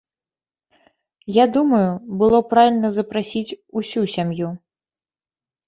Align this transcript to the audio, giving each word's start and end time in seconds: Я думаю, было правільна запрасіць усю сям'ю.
Я 1.35 1.45
думаю, 1.57 1.83
было 2.23 2.39
правільна 2.55 2.89
запрасіць 2.97 3.57
усю 3.83 4.01
сям'ю. 4.17 4.49